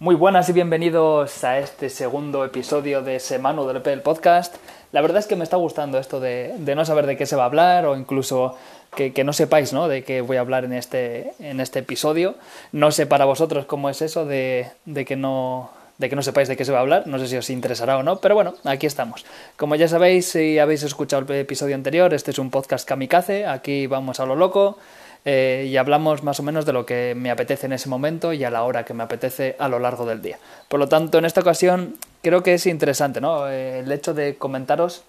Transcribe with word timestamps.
Muy 0.00 0.14
buenas 0.14 0.48
y 0.48 0.54
bienvenidos 0.54 1.44
a 1.44 1.58
este 1.58 1.90
segundo 1.90 2.42
episodio 2.42 3.02
de 3.02 3.20
Semana 3.20 3.62
del 3.64 3.82
del 3.82 4.00
podcast. 4.00 4.56
La 4.92 5.02
verdad 5.02 5.18
es 5.18 5.26
que 5.26 5.36
me 5.36 5.44
está 5.44 5.58
gustando 5.58 5.98
esto 5.98 6.20
de, 6.20 6.54
no 6.74 6.86
saber 6.86 7.04
de 7.04 7.18
qué 7.18 7.26
se 7.26 7.36
va 7.36 7.42
a 7.42 7.44
hablar 7.44 7.84
o 7.84 7.94
incluso 7.94 8.56
que, 8.96 9.12
no 9.24 9.34
sepáis 9.34 9.74
¿no? 9.74 9.88
de 9.88 10.02
qué 10.02 10.22
voy 10.22 10.38
a 10.38 10.40
hablar 10.40 10.64
en 10.64 10.72
este, 10.72 11.34
en 11.38 11.60
este 11.60 11.80
episodio. 11.80 12.36
No 12.72 12.92
sé 12.92 13.04
para 13.04 13.26
vosotros 13.26 13.66
cómo 13.66 13.90
es 13.90 14.00
eso 14.00 14.24
de, 14.24 14.70
que 15.06 15.16
no, 15.16 15.70
de 15.98 16.08
que 16.08 16.16
no 16.16 16.22
sepáis 16.22 16.48
de 16.48 16.56
qué 16.56 16.64
se 16.64 16.72
va 16.72 16.78
a 16.78 16.80
hablar, 16.80 17.06
no 17.06 17.18
sé 17.18 17.28
si 17.28 17.36
os 17.36 17.50
interesará 17.50 17.98
o 17.98 18.02
no, 18.02 18.20
pero 18.20 18.34
bueno, 18.34 18.54
aquí 18.64 18.86
estamos. 18.86 19.26
Como 19.58 19.74
ya 19.74 19.86
sabéis, 19.86 20.30
si 20.30 20.58
habéis 20.58 20.82
escuchado 20.82 21.26
el 21.28 21.40
episodio 21.40 21.74
anterior, 21.74 22.14
este 22.14 22.30
es 22.30 22.38
un 22.38 22.48
podcast 22.48 22.88
kamikaze, 22.88 23.44
aquí 23.44 23.86
vamos 23.86 24.18
a 24.18 24.24
lo 24.24 24.34
loco, 24.34 24.78
eh, 25.24 25.66
y 25.68 25.76
hablamos 25.76 26.22
más 26.22 26.40
o 26.40 26.42
menos 26.42 26.64
de 26.66 26.72
lo 26.72 26.86
que 26.86 27.14
me 27.16 27.30
apetece 27.30 27.66
en 27.66 27.72
ese 27.72 27.88
momento 27.88 28.32
y 28.32 28.44
a 28.44 28.50
la 28.50 28.62
hora 28.62 28.84
que 28.84 28.94
me 28.94 29.02
apetece 29.02 29.56
a 29.58 29.68
lo 29.68 29.78
largo 29.78 30.06
del 30.06 30.22
día. 30.22 30.38
Por 30.68 30.80
lo 30.80 30.88
tanto, 30.88 31.18
en 31.18 31.24
esta 31.24 31.40
ocasión 31.40 31.96
creo 32.22 32.42
que 32.42 32.54
es 32.54 32.66
interesante 32.66 33.20
¿no? 33.20 33.48
Eh, 33.48 33.80
el 33.80 33.92
hecho 33.92 34.14
de 34.14 34.36
comentaros 34.36 35.02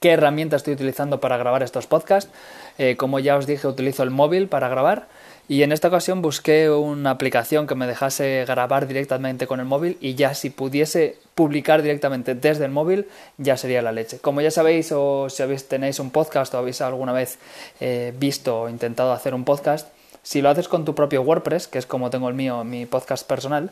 qué 0.00 0.12
herramienta 0.12 0.56
estoy 0.56 0.74
utilizando 0.74 1.20
para 1.20 1.36
grabar 1.36 1.62
estos 1.62 1.86
podcasts. 1.86 2.30
Eh, 2.78 2.96
como 2.96 3.18
ya 3.18 3.36
os 3.36 3.46
dije, 3.46 3.66
utilizo 3.66 4.02
el 4.02 4.10
móvil 4.10 4.48
para 4.48 4.68
grabar 4.68 5.06
y 5.48 5.62
en 5.62 5.72
esta 5.72 5.88
ocasión 5.88 6.22
busqué 6.22 6.70
una 6.70 7.10
aplicación 7.10 7.66
que 7.66 7.74
me 7.76 7.86
dejase 7.86 8.44
grabar 8.46 8.88
directamente 8.88 9.46
con 9.46 9.60
el 9.60 9.66
móvil 9.66 9.96
y 10.00 10.14
ya 10.14 10.34
si 10.34 10.50
pudiese 10.50 11.18
publicar 11.36 11.82
directamente 11.82 12.34
desde 12.34 12.64
el 12.64 12.72
móvil 12.72 13.06
ya 13.38 13.56
sería 13.56 13.82
la 13.82 13.92
leche. 13.92 14.18
Como 14.18 14.40
ya 14.40 14.50
sabéis 14.50 14.90
o 14.92 15.30
si 15.30 15.42
habéis, 15.42 15.68
tenéis 15.68 16.00
un 16.00 16.10
podcast 16.10 16.52
o 16.54 16.58
habéis 16.58 16.80
alguna 16.80 17.12
vez 17.12 17.38
eh, 17.80 18.12
visto 18.18 18.62
o 18.62 18.68
intentado 18.68 19.12
hacer 19.12 19.34
un 19.34 19.44
podcast, 19.44 19.88
si 20.26 20.42
lo 20.42 20.50
haces 20.50 20.66
con 20.66 20.84
tu 20.84 20.96
propio 20.96 21.22
WordPress, 21.22 21.68
que 21.68 21.78
es 21.78 21.86
como 21.86 22.10
tengo 22.10 22.28
el 22.28 22.34
mío, 22.34 22.64
mi 22.64 22.84
podcast 22.84 23.24
personal, 23.24 23.70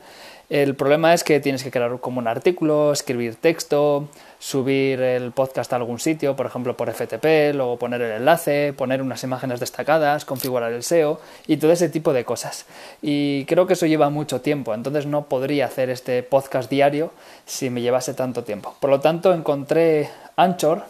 el 0.50 0.76
problema 0.76 1.12
es 1.12 1.24
que 1.24 1.40
tienes 1.40 1.64
que 1.64 1.72
crear 1.72 1.98
como 1.98 2.20
un 2.20 2.28
artículo, 2.28 2.92
escribir 2.92 3.34
texto, 3.34 4.06
subir 4.38 5.00
el 5.00 5.32
podcast 5.32 5.72
a 5.72 5.76
algún 5.76 5.98
sitio, 5.98 6.36
por 6.36 6.46
ejemplo 6.46 6.76
por 6.76 6.88
FTP, 6.88 7.56
luego 7.56 7.76
poner 7.76 8.02
el 8.02 8.12
enlace, 8.12 8.72
poner 8.72 9.02
unas 9.02 9.24
imágenes 9.24 9.58
destacadas, 9.58 10.24
configurar 10.24 10.72
el 10.72 10.84
SEO 10.84 11.20
y 11.48 11.56
todo 11.56 11.72
ese 11.72 11.88
tipo 11.88 12.12
de 12.12 12.24
cosas. 12.24 12.66
Y 13.02 13.46
creo 13.46 13.66
que 13.66 13.72
eso 13.72 13.86
lleva 13.86 14.08
mucho 14.08 14.40
tiempo, 14.40 14.74
entonces 14.74 15.06
no 15.06 15.24
podría 15.24 15.66
hacer 15.66 15.90
este 15.90 16.22
podcast 16.22 16.70
diario 16.70 17.10
si 17.46 17.68
me 17.68 17.80
llevase 17.80 18.14
tanto 18.14 18.44
tiempo. 18.44 18.76
Por 18.78 18.90
lo 18.90 19.00
tanto, 19.00 19.34
encontré 19.34 20.08
Anchor, 20.36 20.84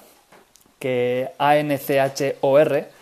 que 0.79 1.31
A-N-C-H-O-R, 1.39 2.94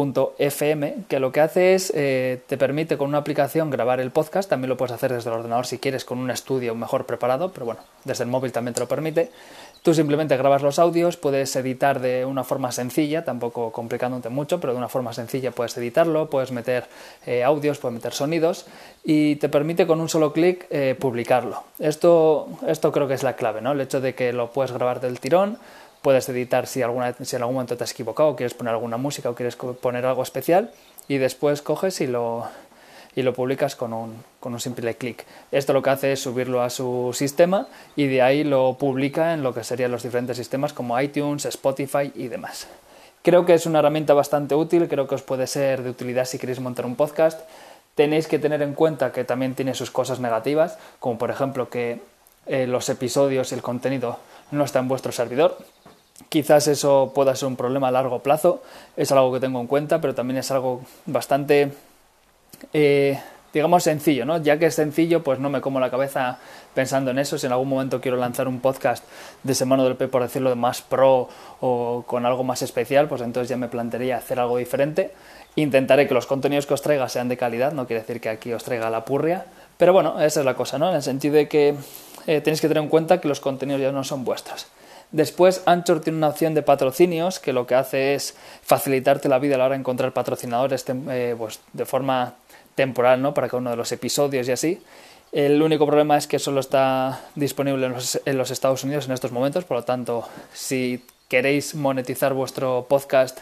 .fm 0.00 1.04
que 1.08 1.20
lo 1.20 1.32
que 1.32 1.40
hace 1.40 1.74
es 1.74 1.92
eh, 1.94 2.40
te 2.46 2.56
permite 2.56 2.96
con 2.96 3.08
una 3.08 3.18
aplicación 3.18 3.70
grabar 3.70 4.00
el 4.00 4.10
podcast 4.10 4.48
también 4.48 4.68
lo 4.68 4.76
puedes 4.76 4.94
hacer 4.94 5.12
desde 5.12 5.30
el 5.30 5.36
ordenador 5.36 5.66
si 5.66 5.78
quieres 5.78 6.04
con 6.04 6.18
un 6.18 6.30
estudio 6.30 6.74
mejor 6.74 7.06
preparado 7.06 7.52
pero 7.52 7.66
bueno 7.66 7.80
desde 8.04 8.24
el 8.24 8.30
móvil 8.30 8.52
también 8.52 8.74
te 8.74 8.80
lo 8.80 8.88
permite. 8.88 9.30
Tú 9.82 9.94
simplemente 9.94 10.36
grabas 10.36 10.60
los 10.60 10.78
audios 10.78 11.16
puedes 11.16 11.56
editar 11.56 12.00
de 12.00 12.26
una 12.26 12.44
forma 12.44 12.70
sencilla 12.70 13.24
tampoco 13.24 13.72
complicándote 13.72 14.28
mucho 14.28 14.60
pero 14.60 14.74
de 14.74 14.78
una 14.78 14.88
forma 14.88 15.12
sencilla 15.12 15.52
puedes 15.52 15.76
editarlo 15.76 16.28
puedes 16.28 16.52
meter 16.52 16.84
eh, 17.26 17.44
audios 17.44 17.78
puedes 17.78 17.94
meter 17.94 18.12
sonidos 18.12 18.66
y 19.04 19.36
te 19.36 19.48
permite 19.48 19.86
con 19.86 20.00
un 20.00 20.08
solo 20.08 20.32
clic 20.32 20.66
eh, 20.70 20.94
publicarlo. 20.98 21.64
Esto 21.78 22.48
esto 22.66 22.92
creo 22.92 23.08
que 23.08 23.14
es 23.14 23.22
la 23.22 23.36
clave 23.36 23.60
no 23.60 23.72
el 23.72 23.80
hecho 23.80 24.00
de 24.00 24.14
que 24.14 24.32
lo 24.32 24.50
puedes 24.50 24.72
grabar 24.72 25.00
del 25.00 25.20
tirón 25.20 25.58
puedes 26.02 26.28
editar 26.28 26.66
si, 26.66 26.82
alguna, 26.82 27.14
si 27.22 27.36
en 27.36 27.42
algún 27.42 27.54
momento 27.54 27.76
te 27.76 27.84
has 27.84 27.92
equivocado, 27.92 28.36
quieres 28.36 28.54
poner 28.54 28.74
alguna 28.74 28.96
música 28.96 29.30
o 29.30 29.34
quieres 29.34 29.56
poner 29.56 30.06
algo 30.06 30.22
especial 30.22 30.70
y 31.08 31.18
después 31.18 31.62
coges 31.62 32.00
y 32.00 32.06
lo, 32.06 32.48
y 33.14 33.22
lo 33.22 33.34
publicas 33.34 33.76
con 33.76 33.92
un, 33.92 34.22
con 34.38 34.52
un 34.52 34.60
simple 34.60 34.94
clic. 34.94 35.24
Esto 35.52 35.72
lo 35.72 35.82
que 35.82 35.90
hace 35.90 36.12
es 36.12 36.20
subirlo 36.20 36.62
a 36.62 36.70
su 36.70 37.10
sistema 37.14 37.66
y 37.96 38.06
de 38.06 38.22
ahí 38.22 38.44
lo 38.44 38.74
publica 38.78 39.34
en 39.34 39.42
lo 39.42 39.52
que 39.54 39.64
serían 39.64 39.90
los 39.90 40.02
diferentes 40.02 40.36
sistemas 40.36 40.72
como 40.72 41.00
iTunes, 41.00 41.44
Spotify 41.44 42.12
y 42.14 42.28
demás. 42.28 42.68
Creo 43.22 43.44
que 43.44 43.52
es 43.52 43.66
una 43.66 43.80
herramienta 43.80 44.14
bastante 44.14 44.54
útil, 44.54 44.88
creo 44.88 45.06
que 45.06 45.14
os 45.14 45.22
puede 45.22 45.46
ser 45.46 45.82
de 45.82 45.90
utilidad 45.90 46.24
si 46.24 46.38
queréis 46.38 46.60
montar 46.60 46.86
un 46.86 46.96
podcast. 46.96 47.40
Tenéis 47.94 48.26
que 48.26 48.38
tener 48.38 48.62
en 48.62 48.72
cuenta 48.72 49.12
que 49.12 49.24
también 49.24 49.54
tiene 49.54 49.74
sus 49.74 49.90
cosas 49.90 50.20
negativas, 50.20 50.78
como 51.00 51.18
por 51.18 51.30
ejemplo 51.30 51.68
que 51.68 52.00
eh, 52.46 52.66
los 52.66 52.88
episodios 52.88 53.52
y 53.52 53.56
el 53.56 53.62
contenido 53.62 54.18
no 54.50 54.64
está 54.64 54.78
en 54.78 54.88
vuestro 54.88 55.12
servidor, 55.12 55.58
Quizás 56.28 56.68
eso 56.68 57.12
pueda 57.14 57.34
ser 57.34 57.48
un 57.48 57.56
problema 57.56 57.88
a 57.88 57.90
largo 57.90 58.20
plazo, 58.20 58.62
es 58.96 59.10
algo 59.10 59.32
que 59.32 59.40
tengo 59.40 59.60
en 59.60 59.66
cuenta, 59.66 60.00
pero 60.00 60.14
también 60.14 60.38
es 60.38 60.50
algo 60.50 60.82
bastante, 61.06 61.72
eh, 62.72 63.18
digamos, 63.52 63.82
sencillo, 63.82 64.24
¿no? 64.24 64.38
Ya 64.38 64.58
que 64.58 64.66
es 64.66 64.74
sencillo, 64.74 65.24
pues 65.24 65.38
no 65.38 65.50
me 65.50 65.60
como 65.60 65.80
la 65.80 65.90
cabeza 65.90 66.38
pensando 66.74 67.10
en 67.10 67.18
eso. 67.18 67.38
Si 67.38 67.46
en 67.46 67.52
algún 67.52 67.68
momento 67.68 68.00
quiero 68.00 68.16
lanzar 68.16 68.46
un 68.48 68.60
podcast 68.60 69.04
de 69.42 69.54
Semana 69.54 69.82
del 69.82 69.96
P, 69.96 70.08
por 70.08 70.22
decirlo 70.22 70.50
de 70.50 70.56
más 70.56 70.82
pro 70.82 71.28
o 71.60 72.04
con 72.06 72.26
algo 72.26 72.44
más 72.44 72.62
especial, 72.62 73.08
pues 73.08 73.22
entonces 73.22 73.48
ya 73.48 73.56
me 73.56 73.68
plantearía 73.68 74.16
hacer 74.16 74.38
algo 74.38 74.58
diferente. 74.58 75.12
Intentaré 75.56 76.06
que 76.06 76.14
los 76.14 76.26
contenidos 76.26 76.66
que 76.66 76.74
os 76.74 76.82
traiga 76.82 77.08
sean 77.08 77.28
de 77.28 77.36
calidad, 77.36 77.72
no 77.72 77.86
quiere 77.86 78.02
decir 78.02 78.20
que 78.20 78.28
aquí 78.28 78.52
os 78.52 78.62
traiga 78.62 78.88
la 78.88 79.04
purria, 79.04 79.46
pero 79.76 79.92
bueno, 79.92 80.20
esa 80.20 80.40
es 80.40 80.46
la 80.46 80.54
cosa, 80.54 80.78
¿no? 80.78 80.90
En 80.90 80.96
el 80.96 81.02
sentido 81.02 81.34
de 81.34 81.48
que 81.48 81.74
eh, 82.26 82.40
tenéis 82.40 82.60
que 82.60 82.68
tener 82.68 82.82
en 82.82 82.88
cuenta 82.88 83.20
que 83.20 83.26
los 83.26 83.40
contenidos 83.40 83.80
ya 83.80 83.90
no 83.90 84.04
son 84.04 84.24
vuestros. 84.24 84.68
Después, 85.12 85.62
Anchor 85.66 86.00
tiene 86.00 86.18
una 86.18 86.28
opción 86.28 86.54
de 86.54 86.62
patrocinios 86.62 87.40
que 87.40 87.52
lo 87.52 87.66
que 87.66 87.74
hace 87.74 88.14
es 88.14 88.36
facilitarte 88.62 89.28
la 89.28 89.38
vida 89.38 89.56
a 89.56 89.58
la 89.58 89.66
hora 89.66 89.74
de 89.74 89.80
encontrar 89.80 90.12
patrocinadores 90.12 90.84
eh, 90.88 91.34
pues, 91.36 91.60
de 91.72 91.84
forma 91.84 92.34
temporal 92.76 93.20
¿no? 93.20 93.34
para 93.34 93.48
cada 93.48 93.58
uno 93.58 93.70
de 93.70 93.76
los 93.76 93.90
episodios 93.90 94.48
y 94.48 94.52
así. 94.52 94.82
El 95.32 95.62
único 95.62 95.86
problema 95.86 96.16
es 96.16 96.26
que 96.26 96.38
solo 96.38 96.60
está 96.60 97.20
disponible 97.34 97.86
en 97.86 97.92
los, 97.92 98.20
en 98.24 98.38
los 98.38 98.50
Estados 98.50 98.82
Unidos 98.84 99.06
en 99.06 99.12
estos 99.12 99.32
momentos, 99.32 99.64
por 99.64 99.78
lo 99.78 99.84
tanto, 99.84 100.28
si 100.52 101.04
queréis 101.28 101.74
monetizar 101.74 102.34
vuestro 102.34 102.86
podcast 102.88 103.40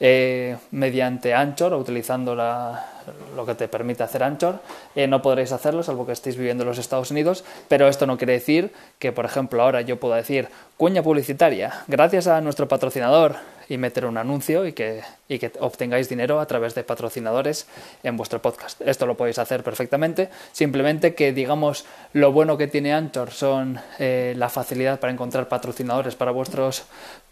eh, 0.00 0.56
mediante 0.70 1.34
Anchor 1.34 1.72
o 1.72 1.78
utilizando 1.78 2.34
lo 2.34 3.46
que 3.46 3.54
te 3.54 3.68
permite 3.68 4.02
hacer 4.02 4.22
Anchor. 4.22 4.60
Eh, 4.94 5.06
no 5.06 5.22
podréis 5.22 5.52
hacerlo 5.52 5.82
salvo 5.82 6.06
que 6.06 6.12
estéis 6.12 6.36
viviendo 6.36 6.62
en 6.62 6.68
los 6.68 6.78
Estados 6.78 7.10
Unidos, 7.10 7.44
pero 7.68 7.88
esto 7.88 8.06
no 8.06 8.16
quiere 8.16 8.34
decir 8.34 8.72
que, 8.98 9.12
por 9.12 9.24
ejemplo, 9.24 9.62
ahora 9.62 9.80
yo 9.82 9.98
puedo 9.98 10.14
decir 10.14 10.48
cuña 10.76 11.02
publicitaria, 11.02 11.82
gracias 11.88 12.26
a 12.26 12.40
nuestro 12.40 12.68
patrocinador 12.68 13.36
y 13.68 13.78
meter 13.78 14.06
un 14.06 14.16
anuncio 14.16 14.66
y 14.66 14.72
que, 14.72 15.02
y 15.28 15.38
que 15.38 15.52
obtengáis 15.60 16.08
dinero 16.08 16.40
a 16.40 16.46
través 16.46 16.74
de 16.74 16.84
patrocinadores 16.84 17.66
en 18.02 18.16
vuestro 18.16 18.40
podcast. 18.40 18.80
Esto 18.80 19.06
lo 19.06 19.16
podéis 19.16 19.38
hacer 19.38 19.62
perfectamente, 19.62 20.30
simplemente 20.52 21.14
que 21.14 21.32
digamos 21.32 21.84
lo 22.12 22.32
bueno 22.32 22.56
que 22.56 22.66
tiene 22.66 22.92
Anchor 22.92 23.30
son 23.30 23.80
eh, 23.98 24.34
la 24.36 24.48
facilidad 24.48 25.00
para 25.00 25.12
encontrar 25.12 25.48
patrocinadores 25.48 26.14
para 26.14 26.30
vuestros 26.30 26.84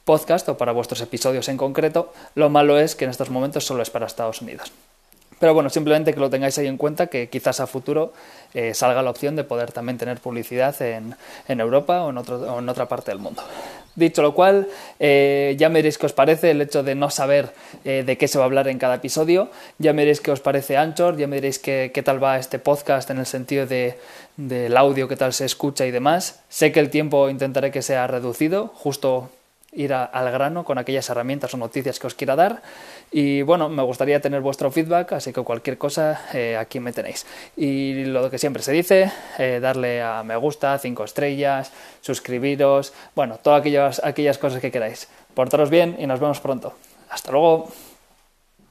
podcast 0.05 0.49
o 0.49 0.57
para 0.57 0.73
vuestros 0.73 1.01
episodios 1.01 1.49
en 1.49 1.57
concreto. 1.57 2.13
Lo 2.35 2.49
malo 2.49 2.79
es 2.79 2.95
que 2.95 3.05
en 3.05 3.11
estos 3.11 3.31
momentos 3.31 3.67
solo 3.67 3.83
es 3.83 3.91
para 3.91 4.07
Estados 4.07 4.41
Unidos. 4.41 4.73
Pero 5.39 5.53
bueno, 5.53 5.69
simplemente 5.69 6.15
que 6.15 6.21
lo 6.21 6.31
tengáis 6.31 6.57
ahí 6.59 6.67
en 6.67 6.79
cuenta, 6.79 7.09
que 7.09 7.29
quizás 7.29 7.61
a 7.61 7.67
futuro 7.67 8.13
eh, 8.55 8.73
salga 8.73 9.03
la 9.03 9.11
opción 9.11 9.37
de 9.37 9.45
poder 9.45 9.71
también 9.71 9.99
tener 9.99 10.19
publicidad 10.19 10.75
en, 10.81 11.15
Europa 11.49 12.05
o 12.05 12.11
en, 12.11 12.19
en, 12.19 12.69
otra 12.69 12.89
parte 12.89 13.11
del 13.11 13.19
mundo. 13.19 13.43
Dicho 13.97 14.23
lo 14.23 14.35
cual, 14.35 14.67
eh, 14.99 15.55
ya 15.59 15.69
me 15.69 15.81
diréis 15.81 15.99
qué 15.99 16.07
os 16.07 16.13
parece 16.13 16.51
el 16.51 16.61
hecho 16.61 16.83
de 16.83 16.95
no 16.95 17.11
saber 17.11 17.53
eh, 17.85 18.03
de 18.05 18.17
qué 18.17 18.29
se 18.29 18.39
va 18.39 18.45
a 18.45 18.47
hablar 18.47 18.69
en 18.69 18.79
cada 18.79 18.97
episodio, 18.97 19.51
ya 19.79 19.93
me 19.93 20.03
diréis 20.03 20.21
qué 20.21 20.31
os 20.31 20.41
parece 20.41 20.77
Anchor, 20.77 21.17
ya 21.17 21.27
me 21.27 21.37
diréis 21.37 21.59
qué, 21.59 21.91
qué 21.93 22.03
tal 22.03 22.23
va 22.23 22.39
este 22.39 22.59
podcast 22.59 23.11
en 23.11 23.19
el 23.19 23.27
sentido 23.27 23.67
de, 23.67 23.99
del 24.37 24.77
audio, 24.77 25.09
qué 25.09 25.17
tal 25.17 25.33
se 25.33 25.45
escucha 25.45 25.87
y 25.87 25.91
demás. 25.91 26.41
Sé 26.49 26.73
que 26.73 26.81
el 26.81 26.91
tiempo 26.91 27.29
intentaré 27.31 27.71
que 27.71 27.83
sea 27.83 28.07
reducido, 28.07 28.69
justo 28.75 29.31
ir 29.73 29.93
al 29.93 30.31
grano 30.31 30.65
con 30.65 30.79
aquellas 30.79 31.09
herramientas 31.11 31.53
o 31.55 31.57
noticias 31.57 31.99
que 31.99 32.07
os 32.07 32.15
quiera 32.15 32.37
dar. 32.37 32.63
Y 33.11 33.43
bueno, 33.43 33.69
me 33.69 33.83
gustaría 33.83 34.21
tener 34.21 34.41
vuestro 34.41 34.71
feedback, 34.71 35.13
así 35.13 35.33
que 35.33 35.43
cualquier 35.43 35.79
cosa 35.79 36.21
eh, 36.33 36.57
aquí 36.57 36.81
me 36.81 36.93
tenéis. 36.93 37.27
Y 37.57 38.05
lo 38.05 38.31
que 38.31 38.39
siempre 38.39 38.63
se 38.63 38.73
dice, 38.73 39.13
eh, 39.39 39.59
darle 39.61 40.03
a 40.03 40.23
me 40.23 40.37
gusta, 40.37 40.79
cinco 40.79 41.05
estrellas, 41.05 41.73
suscribiros, 42.01 42.93
bueno, 43.15 43.39
todas 43.43 43.61
aquellas, 43.61 44.03
aquellas 44.05 44.39
cosas 44.39 44.61
que 44.61 44.71
queráis. 44.71 45.09
Portaros 45.35 45.71
bien 45.71 45.97
y 45.99 46.07
nos 46.07 46.21
vemos 46.21 46.41
pronto. 46.41 46.75
Hasta 47.11 47.33
luego. 47.33 47.69